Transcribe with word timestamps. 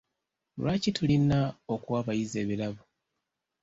Lwaki 0.59 0.89
tulina 0.97 1.39
okuwa 1.73 1.97
abayizi 2.01 2.35
ebirabo? 2.43 2.81